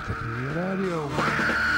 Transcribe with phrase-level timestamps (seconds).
[0.00, 1.69] Categorie Radio.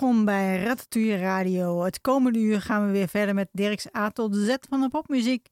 [0.00, 1.82] Welkom bij Ratatouille Radio.
[1.82, 5.48] Het komende uur gaan we weer verder met Dirks A tot Z van de popmuziek.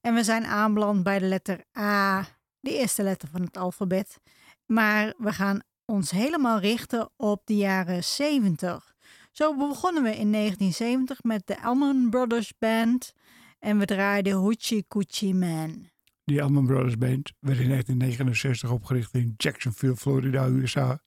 [0.00, 2.26] En we zijn aanbeland bij de letter A,
[2.60, 4.20] de eerste letter van het alfabet.
[4.66, 8.94] Maar we gaan ons helemaal richten op de jaren 70.
[9.32, 13.12] Zo begonnen we in 1970 met de Allman Brothers Band
[13.58, 15.90] en we draaiden Hoochie Coochie Man.
[16.24, 21.02] Die Allman Brothers Band werd in 1969 opgericht in Jacksonville, Florida, USA,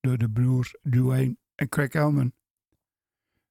[0.00, 2.32] door de broers Dwayne en Craig Elman.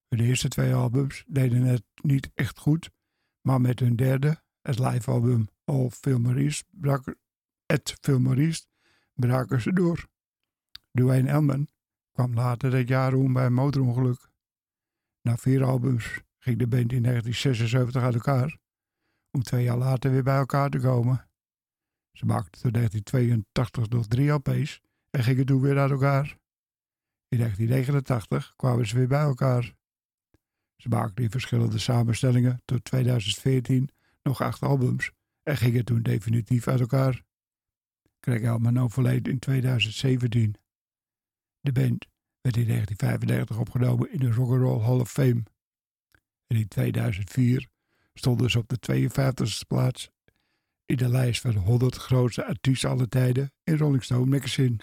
[0.08, 2.92] De eerste twee albums deden het niet echt goed,
[3.42, 7.16] maar met hun derde, het live album All Filmaries, brak
[7.66, 8.68] het Filmaries,
[9.14, 10.08] braken ze door.
[10.92, 11.68] Dwayne Elman
[12.12, 14.30] kwam later dat jaar om bij een motorongeluk.
[15.22, 18.58] Na vier albums ging de band in 1976 uit elkaar,
[19.32, 21.30] om twee jaar later weer bij elkaar te komen.
[22.12, 26.40] Ze maakten tot 1982 nog drie LP's en gingen toen weer uit elkaar.
[27.32, 29.74] In 1989 kwamen ze weer bij elkaar.
[30.76, 33.90] Ze maakten in verschillende samenstellingen tot 2014
[34.24, 35.12] nog acht albums
[35.44, 37.24] en gingen toen definitief uit elkaar.
[38.20, 40.56] Craig Elman overleed in 2017.
[41.60, 42.08] De band
[42.42, 45.44] werd in 1995 opgenomen in de Rock'n'Roll Hall of Fame.
[46.48, 47.68] En in 2004
[48.14, 50.12] stonden ze op de 52e plaats
[50.86, 54.76] in de lijst van de 100 grootste artiesten alle tijden in Rolling Stone magazine.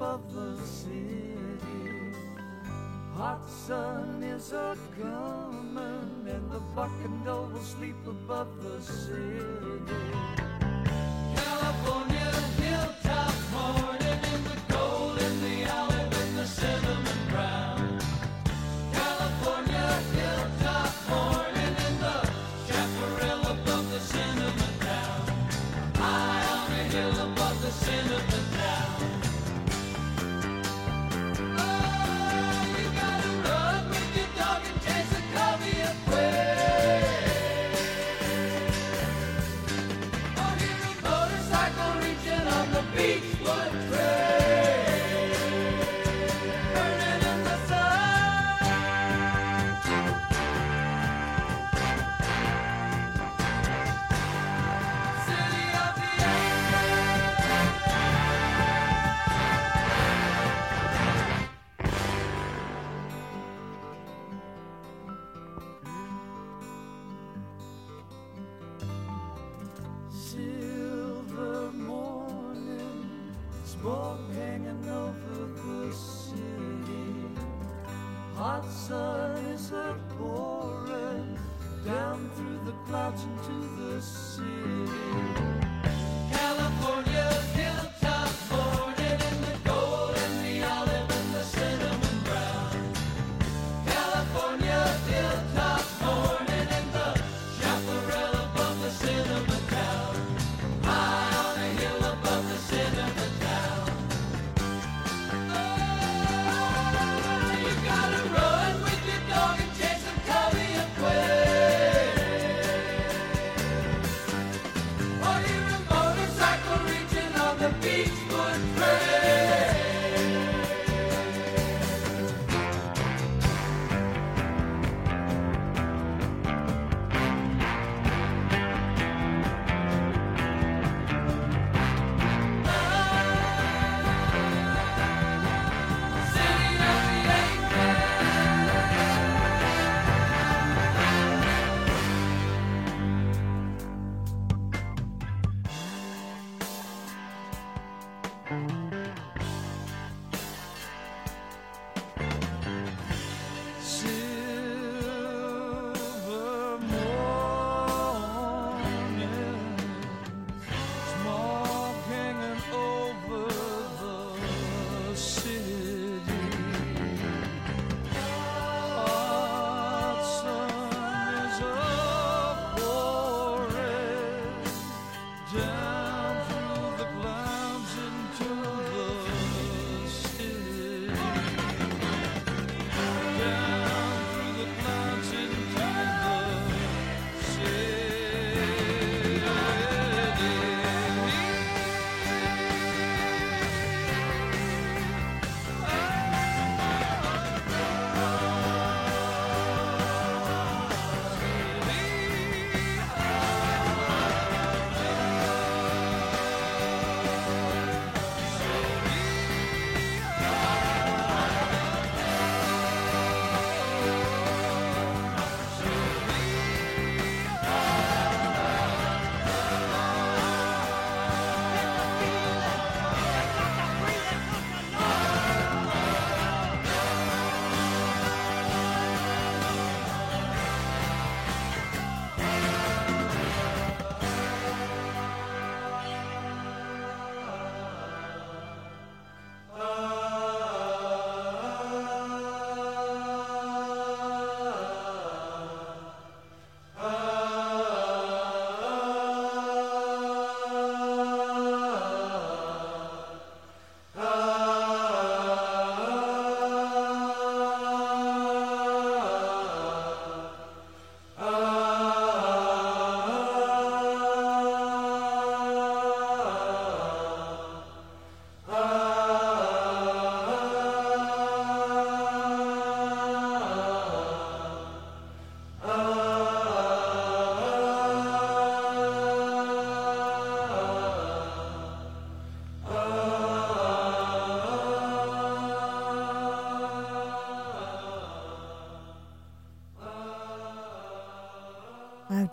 [0.00, 1.60] Above the city.
[3.14, 6.60] Hot sun is a coming, and the
[7.22, 10.00] doe will sleep above the city.
[11.36, 13.29] California hilltop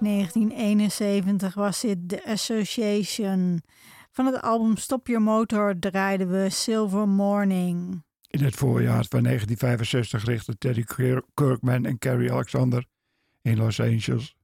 [0.08, 3.62] 1971 was dit The Association.
[4.12, 8.04] Van het album Stop Your Motor draaiden we Silver Morning.
[8.28, 12.86] In het voorjaar van 1965 richtten Teddy Kir- Kirkman en Carrie Alexander
[13.42, 14.36] in Los Angeles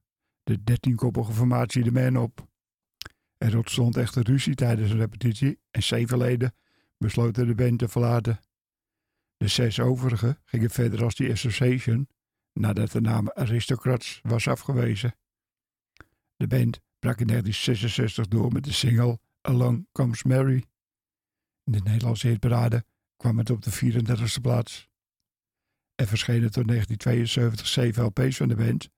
[0.42, 2.46] de 13-koppige formatie The Man op.
[3.38, 6.54] Er ontstond echter ruzie tijdens de repetitie en zeven leden
[6.98, 8.40] besloten de band te verlaten.
[9.36, 12.08] De zes overigen gingen verder als The Association
[12.52, 15.14] nadat de naam Aristocrats was afgewezen.
[16.44, 20.64] De band brak in 1966 door met de single Along Comes Mary.
[21.64, 22.84] In de Nederlandse hitparade
[23.16, 24.88] kwam het op de 34e plaats.
[25.94, 28.88] Er verschenen tot 1972 zeven LP's van de band,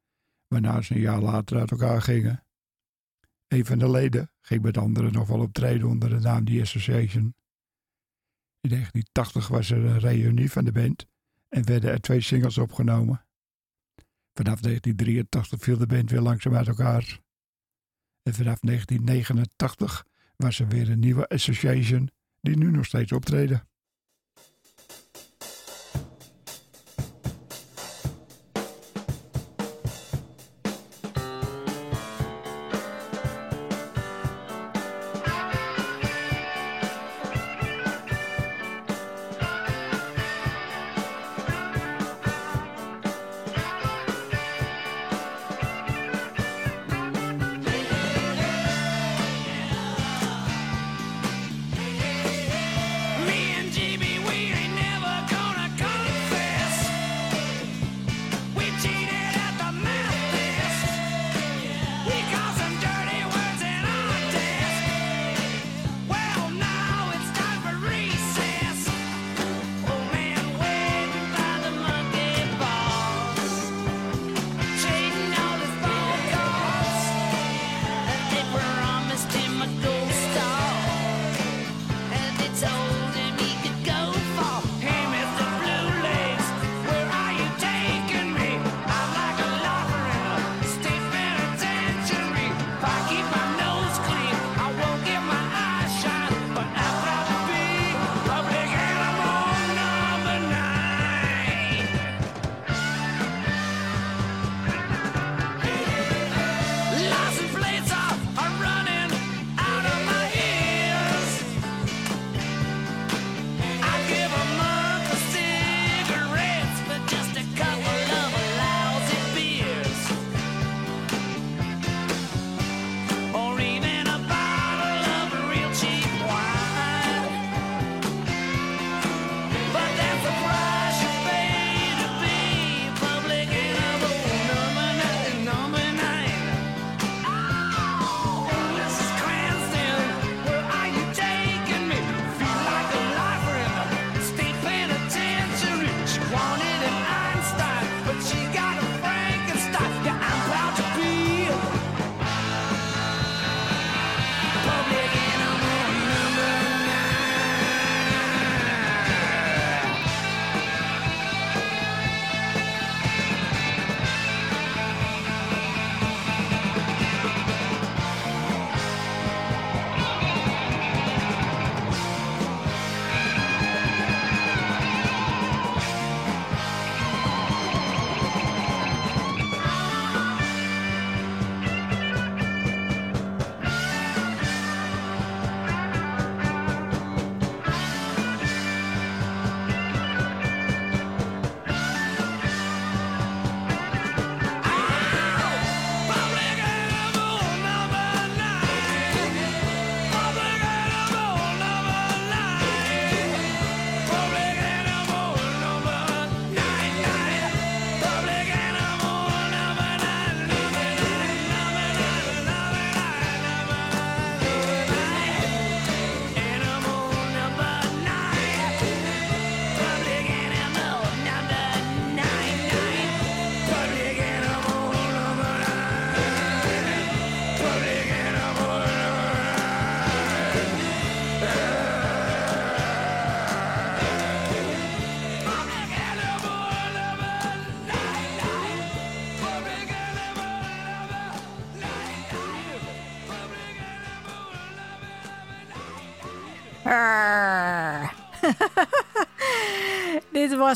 [0.46, 2.44] waarna ze een jaar later uit elkaar gingen.
[3.48, 7.34] Een van de leden ging met anderen nog wel optreden onder de naam The Association.
[8.60, 11.06] In 1980 was er een reunie van de band
[11.48, 13.26] en werden er twee singles opgenomen.
[14.34, 17.24] Vanaf 1983 viel de band weer langzaam uit elkaar.
[18.26, 20.06] En vanaf 1989
[20.36, 23.68] was er weer een nieuwe Association die nu nog steeds optreden.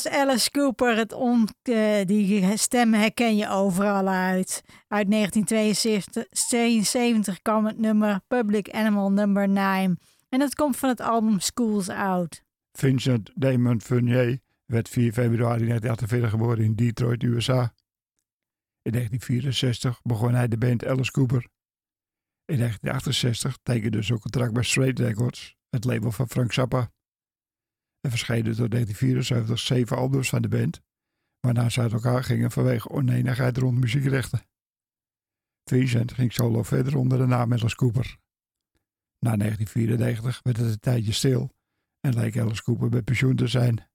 [0.02, 0.96] Was Alice Cooper.
[0.96, 1.12] Het
[1.62, 4.62] eh, die stem herken je overal uit.
[4.88, 9.98] Uit 1972 kwam het nummer Public Animal Number 9.
[10.28, 12.42] En dat komt van het album Schools Out.
[12.72, 17.74] Vincent Damon Fournier werd 4 februari 1948 geboren in Detroit, USA.
[18.82, 21.46] In 1964 begon hij de band Alice Cooper.
[22.44, 26.90] In 1968 tekende ze een contract bij Straight Records, het label van Frank Zappa.
[28.00, 30.80] Er verschenen tot 1974 zeven albums van de band,
[31.40, 34.42] waarna ze uit elkaar gingen vanwege oneenigheid rond muziekrechten.
[35.64, 38.18] Vincent ging solo verder onder de naam Alice Cooper.
[39.18, 41.54] Na 1994 werd het een tijdje stil
[42.00, 43.88] en leek Alice Cooper met pensioen te zijn.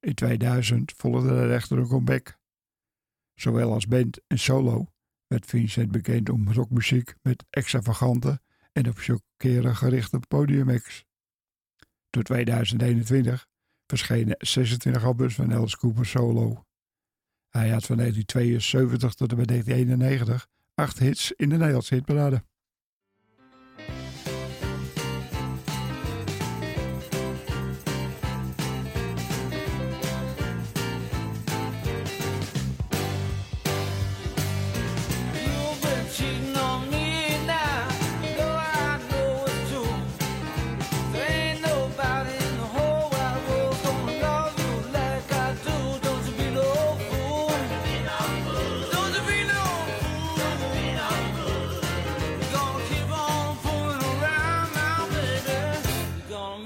[0.00, 2.38] In 2000 volgde er echter een comeback.
[3.34, 4.92] Zowel als band en solo
[5.26, 8.40] werd Vincent bekend om rockmuziek met extravagante
[8.72, 11.07] en op chockeren gerichte podiumacts.
[12.10, 13.46] Tot 2021
[13.86, 16.64] verschenen 26 albums van Alice Cooper solo.
[17.48, 22.44] Hij had van 1972 tot en met 1991 acht hits in de Nederlandse hitparade.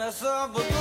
[0.04, 0.71] Mess up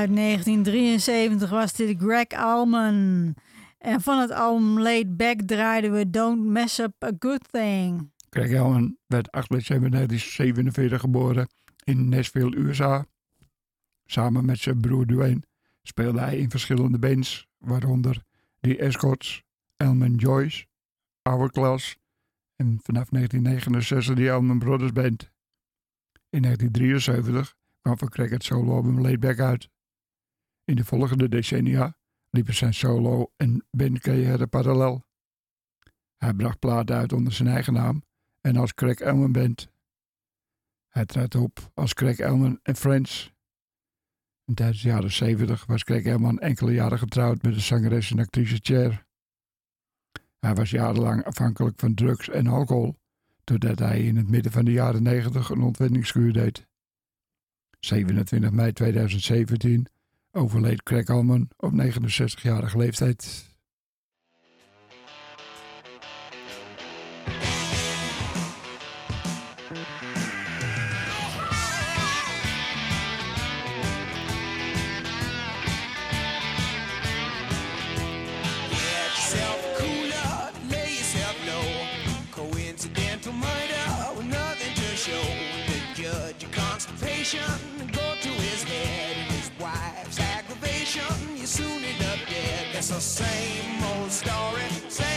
[0.00, 3.34] Uit 1973 was dit Greg Allman.
[3.78, 8.10] En van het album Laid Back draaiden we Don't Mess Up a Good Thing.
[8.30, 11.48] Craig Elman werd 8 december 1947 geboren
[11.84, 13.06] in Nashville, USA.
[14.06, 15.42] Samen met zijn broer Dwayne
[15.82, 18.22] speelde hij in verschillende bands, waaronder
[18.60, 19.42] The Escorts,
[19.76, 20.66] Elman Joyce,
[21.22, 21.96] Hourglass
[22.56, 25.30] en vanaf 1969 de Elman Brothers Band.
[26.30, 29.68] In 1973 kwam van Craig het soloalbum Laid Back uit.
[30.70, 31.96] In de volgende decennia
[32.28, 35.04] liepen zijn solo- en bandcarrière parallel.
[36.16, 38.04] Hij bracht platen uit onder zijn eigen naam
[38.40, 39.68] en als Craig Elman Band.
[40.88, 43.32] Hij trad op als Craig Elman en Friends.
[44.44, 48.18] En tijdens de jaren 70 was Craig Elman enkele jaren getrouwd met de zangeres en
[48.18, 49.06] actrice Cher.
[50.38, 52.96] Hij was jarenlang afhankelijk van drugs en alcohol,
[53.44, 56.68] totdat hij in het midden van de jaren 90 een ontwenningskuur deed.
[57.78, 59.86] 27 mei 2017
[60.32, 63.50] overleed Craig Elman op 69-jarige leeftijd.
[90.96, 92.66] Aggravation, you soon end up dead.
[92.72, 95.09] That's the same old story, same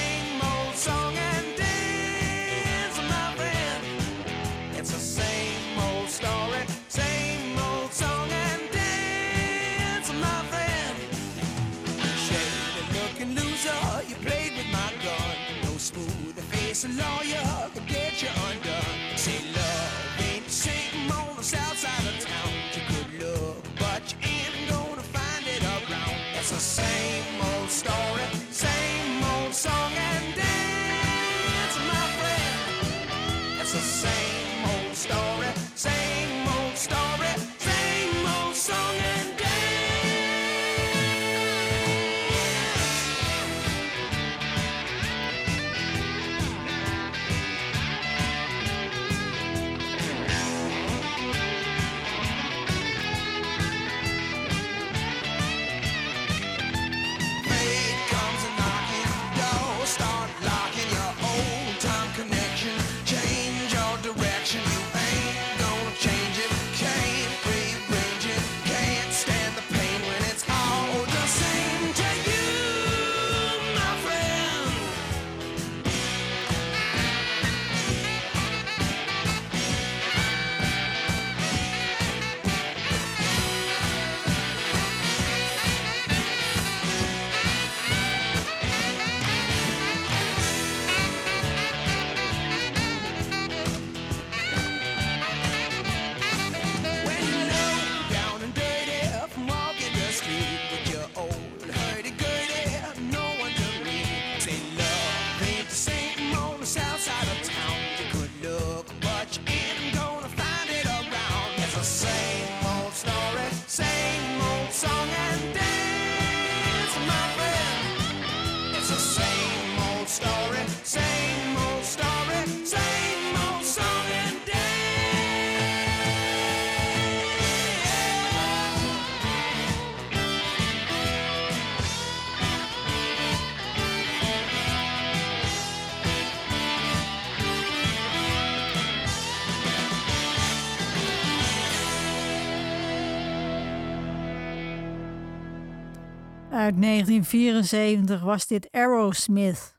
[146.64, 149.78] Uit 1974 was dit Aerosmith.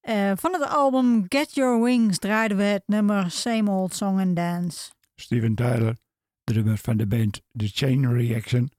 [0.00, 4.36] Eh, van het album Get Your Wings draaiden we het nummer Same Old Song and
[4.36, 4.90] Dance.
[5.14, 5.96] Steven Tyler,
[6.44, 8.70] drummer van de band The Chain Reaction,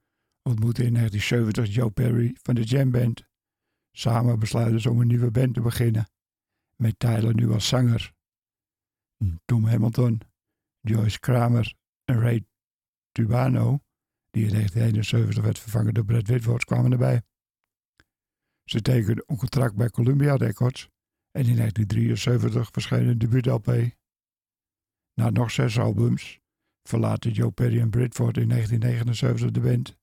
[0.42, 3.24] ontmoette in 1970 Joe Perry van de Jam Band.
[3.92, 6.10] Samen besluiten ze om een nieuwe band te beginnen,
[6.76, 8.14] met Tyler nu als zanger.
[9.46, 10.22] Tom Hamilton,
[10.82, 11.74] Joyce Kramer
[12.06, 12.46] en Ray
[13.12, 13.80] Tubano,
[14.38, 17.22] die in 1971 werd vervangen door Brad Whitford, kwamen erbij.
[18.64, 20.90] Ze tekenden een contract bij Columbia Records
[21.32, 23.96] en in 1973 verscheen een debuut-LP.
[25.14, 26.40] Na nog zes albums
[26.84, 29.98] verlaten Joe Perry en Britford in 1979 de band.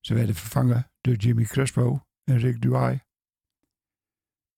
[0.00, 3.04] Ze werden vervangen door Jimmy Crespo en Rick Duay.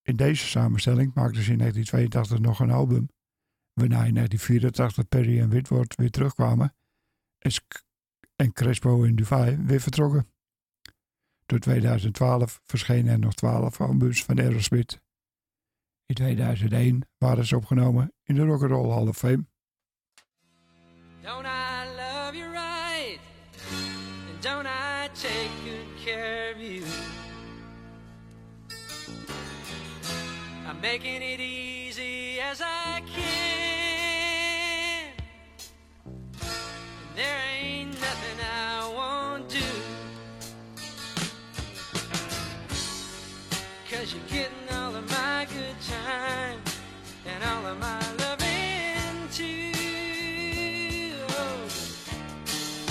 [0.02, 3.08] In deze samenstelling maakten ze in 1982 nog een album,
[3.72, 6.74] waarna in 1984 Perry en Whitford weer terugkwamen
[7.38, 7.52] en,
[8.38, 10.28] en Crespo en Duvay weer vertrokken.
[11.46, 15.00] Tot 2012 verschenen er nog 12 albums van Aerosmith.
[16.06, 19.44] In 2001 waren ze opgenomen in de Rock Roll Hall of Fame.
[21.22, 23.20] Don't I love you right?
[24.28, 26.84] And don't I take good care of you?
[30.68, 33.37] I'm making it easy as I can.
[44.08, 46.58] Cause you're getting all of my good time
[47.26, 49.74] and all of my loving too.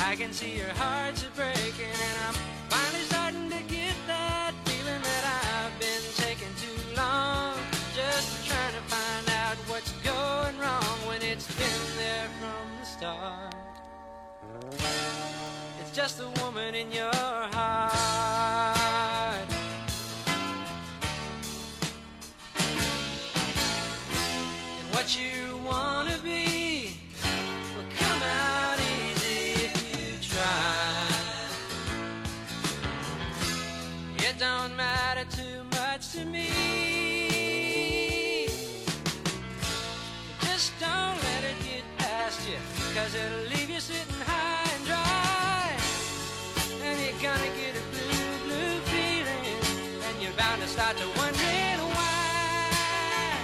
[0.05, 2.35] I can see your hearts are breaking, and I'm
[2.69, 7.55] finally starting to get that feeling that I've been taking too long.
[7.95, 13.55] Just trying to find out what's going wrong when it's been there from the start.
[15.81, 17.46] It's just the woman in your
[50.37, 53.41] bound to start to wondering why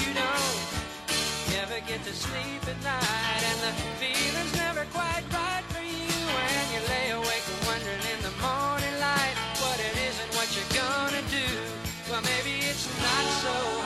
[0.00, 0.58] you don't
[1.52, 6.16] never get to sleep at night, and the feeling's never quite right for you.
[6.56, 10.72] And you lay awake wondering in the morning light what it is and what you're
[10.72, 11.48] gonna do.
[12.10, 13.77] Well, maybe it's not so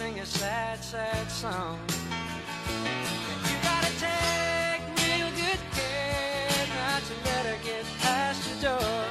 [0.00, 1.78] sing a sad, sad song.
[3.48, 9.02] You gotta take real good care not to let her get past your door.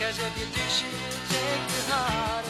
[0.00, 2.43] Cause if you do, she'll take your heart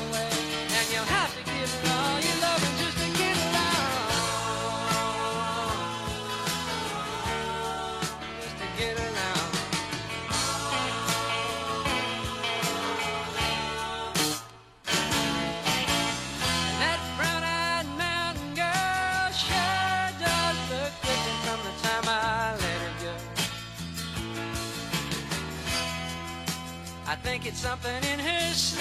[27.44, 28.73] get something in his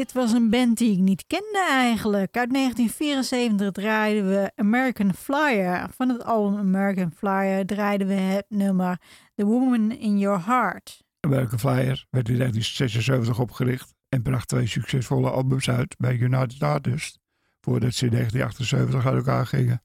[0.00, 2.36] dit was een band die ik niet kende eigenlijk.
[2.36, 5.90] Uit 1974 draaiden we American Flyer.
[5.90, 9.00] Van het album American Flyer draaiden we het nummer
[9.34, 11.02] The Woman in Your Heart.
[11.20, 17.18] American Flyer werd in 1976 opgericht en bracht twee succesvolle albums uit bij United Artists
[17.60, 19.82] voordat ze in 1978 uit elkaar gingen.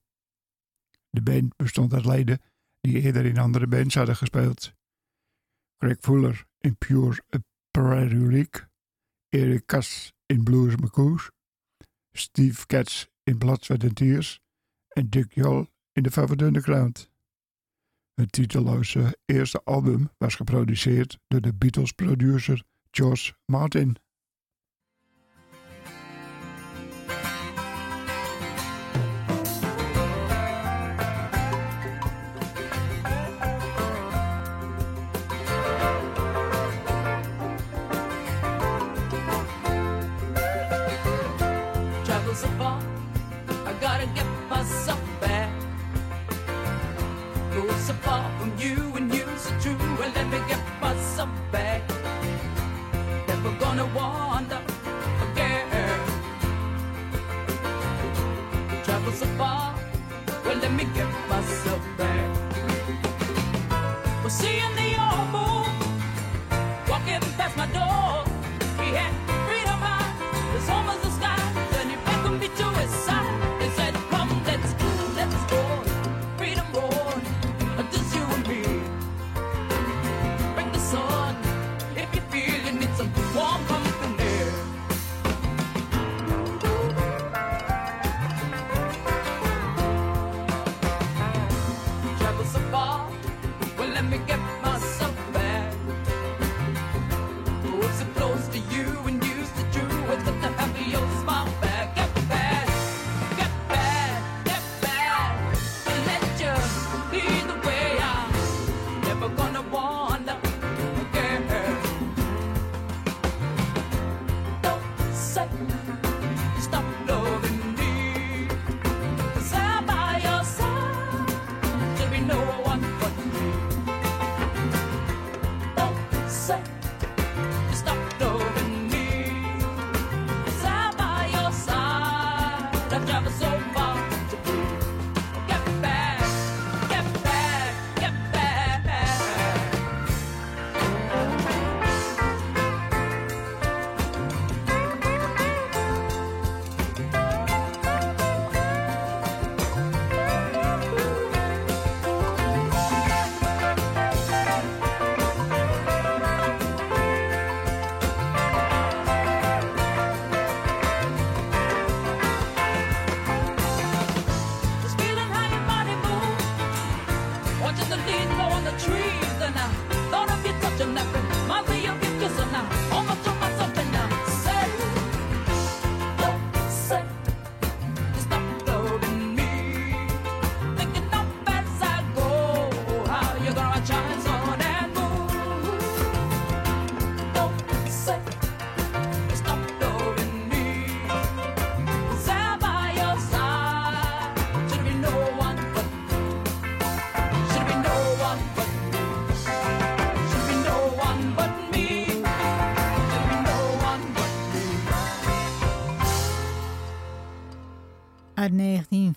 [1.10, 2.42] De band bestond uit leden
[2.82, 4.74] die eerder in andere bands hadden gespeeld.
[5.78, 7.22] Greg Fuller in Pure
[7.72, 8.50] Prairie
[9.36, 11.30] Eric Kass in Blues McCoos,
[12.14, 13.84] Steve Katz in Blood, Sweat
[14.96, 17.10] en Dick Jol in The Velvet Underground.
[18.14, 23.98] Het titelloze eerste album was geproduceerd door de Beatles-producer George Martin.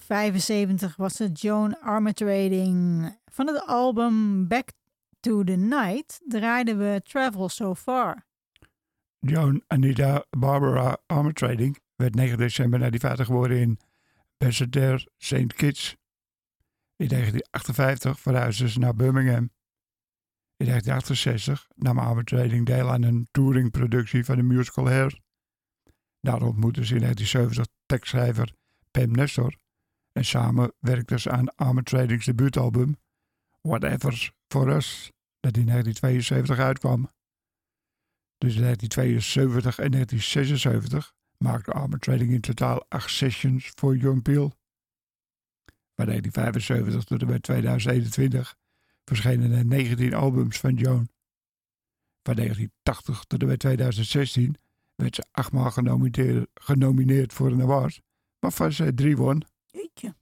[0.08, 3.16] 1975 was het Joan Armatrading.
[3.24, 4.72] Van het album Back
[5.20, 8.26] to the Night draaiden we Travel So Far.
[9.18, 13.78] Joan Anita Barbara Armatrading werd 9 december 1950 geboren in
[14.38, 15.54] Basseterre St.
[15.54, 15.96] Kitts.
[16.96, 19.50] In 1958 verhuisde ze naar Birmingham.
[20.56, 25.20] In 1968 nam Armatrading deel aan een touringproductie van de musical Hair.
[26.20, 28.54] Daar ontmoette ze in 1970 tekstschrijver
[28.90, 29.56] Pam Nestor
[30.18, 32.96] en samen werkten ze aan Armatrading's debuutalbum
[33.60, 35.10] Whatever's For Us,
[35.40, 37.10] dat in 1972 uitkwam.
[38.38, 44.52] Tussen 1972 en 1976 maakte Armour Trading in totaal acht sessions voor John Peel.
[45.94, 48.56] Van 1975 tot en met 2021
[49.04, 51.08] verschenen er 19 albums van Joan.
[52.22, 54.56] Van 1980 tot en met 2016
[54.94, 58.00] werd ze achtmaal genomineerd, genomineerd voor een award,
[58.38, 59.44] waarvan ze drie won.
[59.78, 60.12] Peki.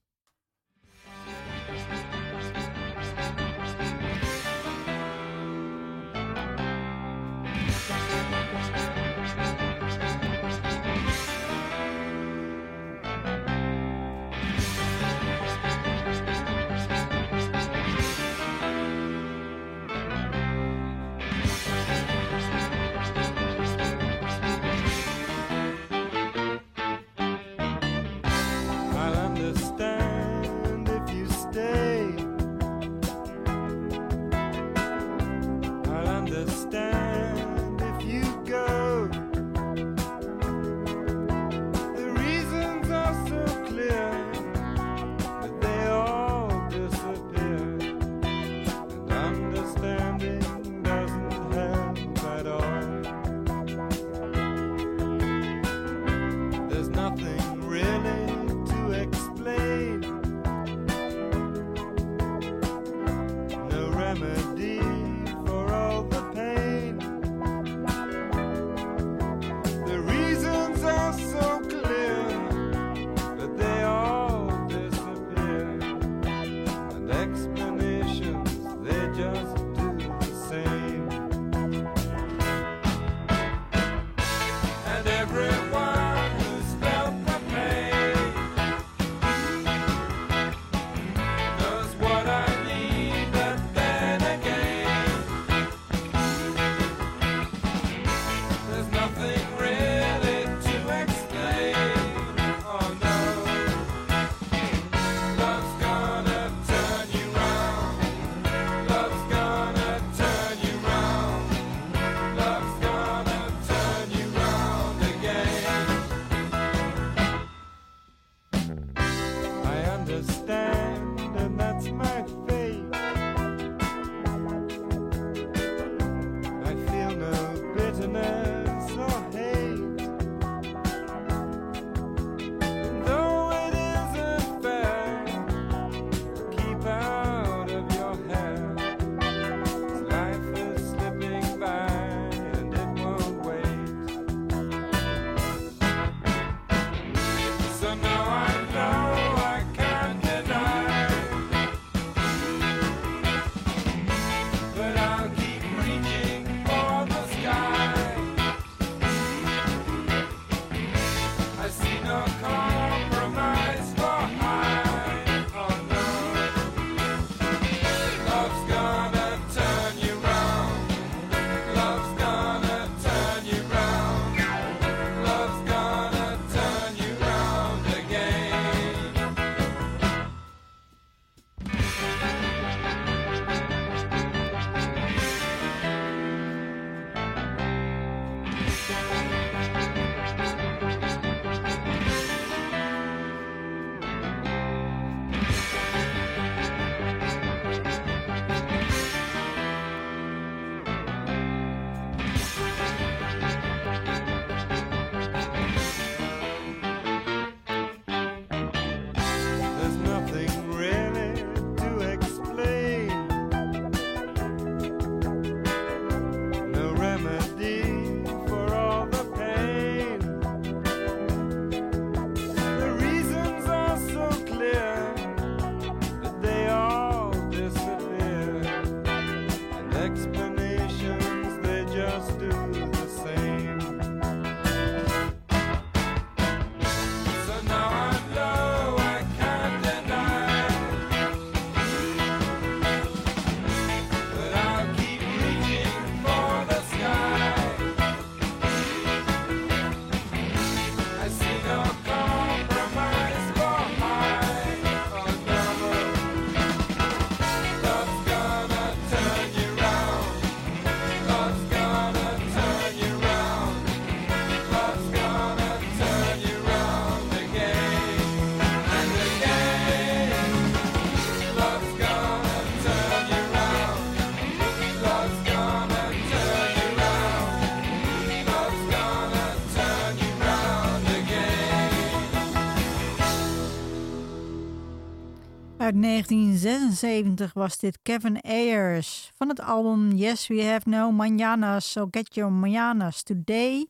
[286.16, 292.34] 1976 was dit Kevin Ayers van het album Yes We Have No Mañanas, So Get
[292.34, 293.86] Your Mañanas Today.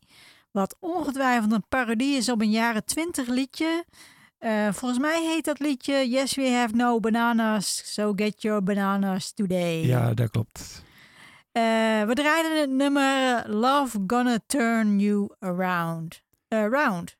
[0.51, 3.85] Wat ongetwijfeld een parodie is op een jaren 20 liedje.
[4.39, 9.33] Eh, volgens mij heet dat liedje Yes We Have No Bananas, So Get Your Bananas
[9.33, 9.87] Today.
[9.87, 10.83] Ja, dat klopt.
[11.53, 11.62] Eh,
[12.03, 16.22] we draaiden het nummer Love Gonna Turn You Around.
[16.49, 17.16] Around.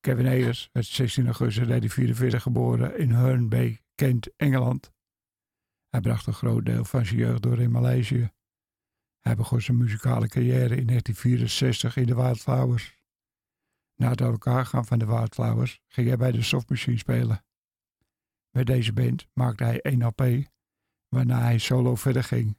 [0.00, 4.92] Kevin Ayers werd 16 augustus 1944 geboren in Bay, Kent, Engeland.
[5.88, 8.32] Hij bracht een groot deel van zijn jeugd door in Maleisië.
[9.20, 13.00] Hij begon zijn muzikale carrière in 1964 in de Wildflowers.
[13.94, 17.44] Na het elkaar gaan van de Wildflowers ging hij bij de Soft Machine spelen.
[18.50, 20.50] Met deze band maakte hij één LP,
[21.08, 22.58] waarna hij solo verder ging.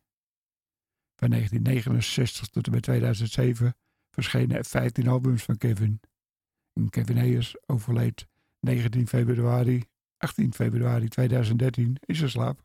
[1.15, 3.75] Van 1969 tot en met 2007
[4.09, 6.01] verschenen er 15 albums van Kevin.
[6.89, 8.27] Kevin Ayers overleed
[8.59, 9.89] 19 februari,
[10.23, 12.61] 18 februari 2013 in zijn slaap.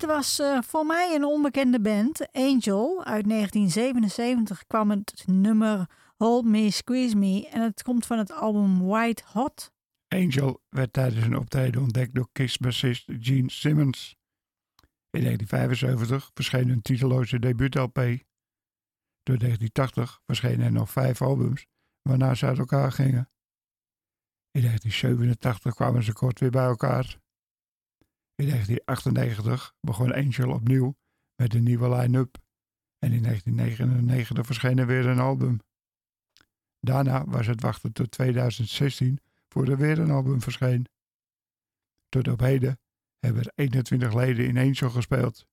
[0.00, 3.04] Dit was eh, voor mij een onbekende band, Angel.
[3.04, 8.86] Uit 1977 kwam het nummer Hold Me, Squeeze Me en het komt van het album
[8.86, 9.72] White Hot.
[10.08, 14.16] Angel werd tijdens een optreden ontdekt door Kiss-bassist Gene Simmons.
[15.10, 17.96] In 1975 verscheen hun titeloze debuut-LP.
[19.22, 21.66] Door 1980 verschenen er nog vijf albums,
[22.02, 23.30] waarna ze uit elkaar gingen.
[24.50, 27.19] In 1987 kwamen ze kort weer bij elkaar.
[28.40, 30.96] In 1998 begon Angel opnieuw
[31.34, 32.38] met een nieuwe line-up
[32.98, 35.60] en in 1999 verscheen er weer een album.
[36.78, 40.86] Daarna was het wachten tot 2016 voor er weer een album verscheen.
[42.08, 42.80] Tot op heden
[43.18, 45.46] hebben er 21 leden in Angel gespeeld.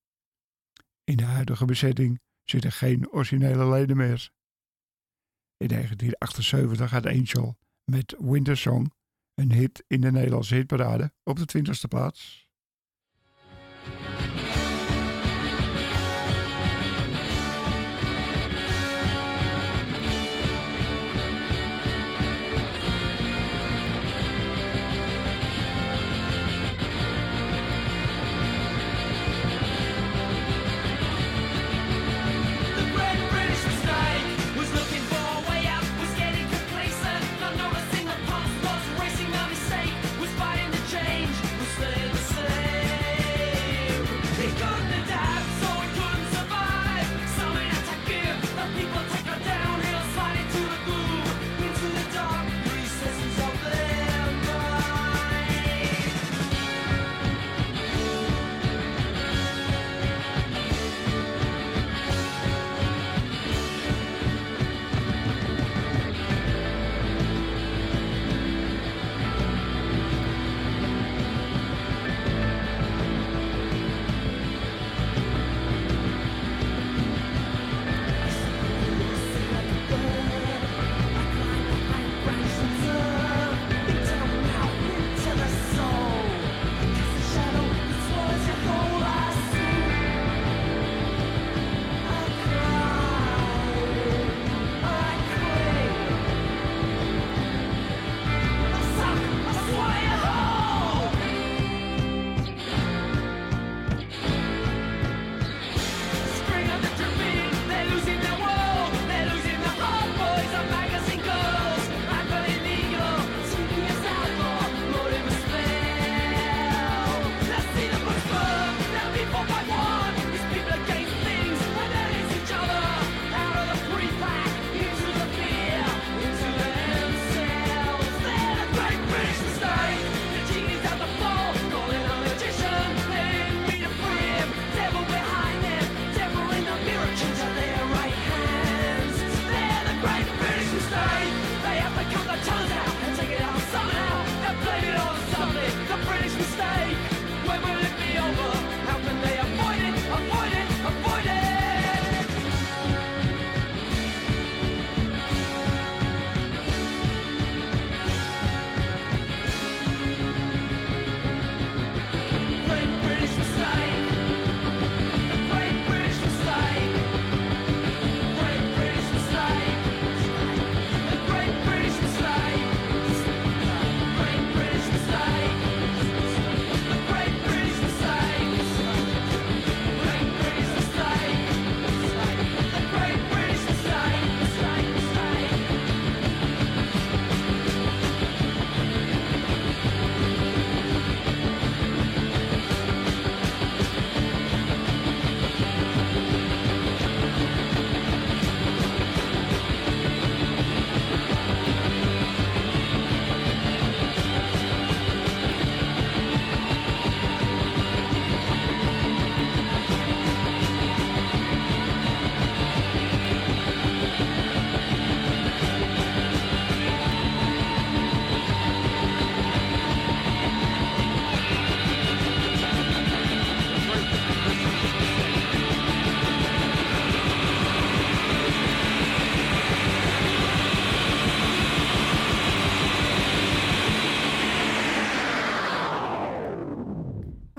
[1.03, 4.31] In de huidige bezetting zitten geen originele leden meer.
[5.57, 8.91] In 1978 had Angel met Winter Song
[9.33, 12.46] een hit in de Nederlandse hitparade op de 20ste plaats.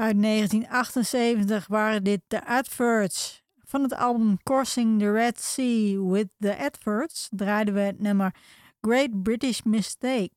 [0.08, 3.42] Uit 1978 waren dit de Adverts.
[3.64, 8.34] Van het album Crossing the Red Sea with the Adverts draaiden we het nummer
[8.80, 10.30] Great British Mistake.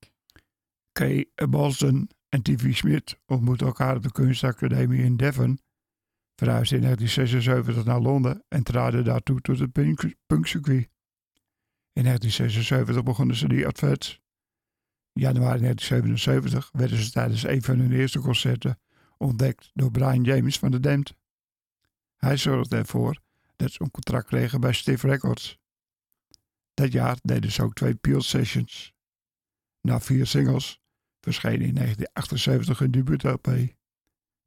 [0.92, 2.76] Kay Boston en T.V.
[2.76, 5.60] Smith ontmoetten elkaar op de kunstacademie in Devon,
[6.36, 9.72] verhuisden in 1976 naar Londen en traden daartoe tot het
[10.28, 10.90] punkcircuit.
[11.94, 14.20] In 1976 begonnen ze die adverts.
[15.14, 18.80] In januari 1977 werden ze tijdens een van hun eerste concerten
[19.22, 21.14] ontdekt door Brian James van de Dent.
[22.16, 23.22] Hij zorgde ervoor
[23.56, 25.60] dat ze een contract kregen bij Stiff Records.
[26.74, 28.94] Dat jaar deden ze ook twee Peel Sessions.
[29.82, 30.82] Na vier singles
[31.20, 33.76] verscheen in 1978 hun debuut LP.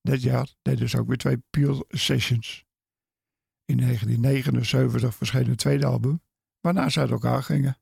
[0.02, 2.64] Dat jaar deden ze ook weer twee Peel Sessions.
[3.64, 6.22] In 1979 verscheen een tweede album,
[6.60, 7.78] waarna ze uit elkaar gingen.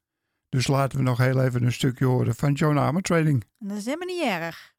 [0.49, 3.43] Dus laten we nog heel even een stukje horen van Joan Armour Trading.
[3.57, 4.77] Dat is helemaal niet erg.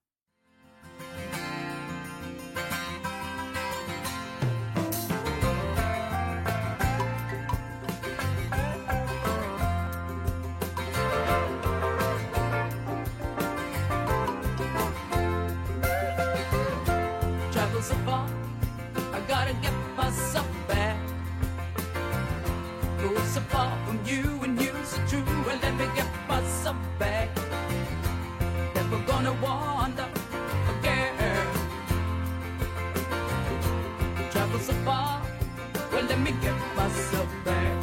[23.90, 25.24] on you and use it true.
[25.44, 27.28] Well, let me get myself back.
[28.76, 30.08] Never gonna wander
[30.72, 31.46] again.
[34.30, 35.22] Travel so far.
[35.92, 37.76] Well, let me get myself back.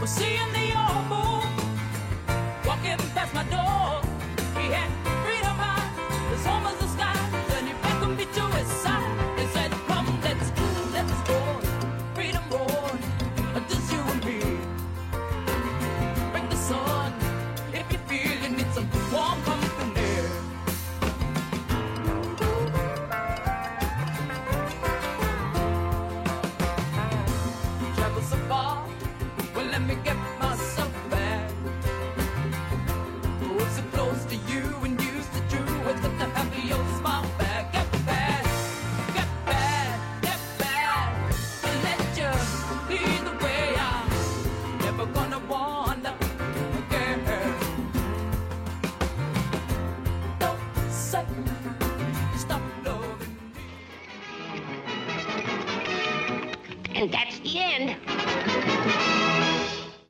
[0.00, 1.48] We're seeing the old moon
[2.66, 4.02] walking past my door.
[4.60, 4.90] He had